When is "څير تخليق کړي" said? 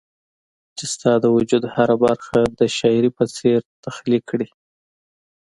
3.35-4.47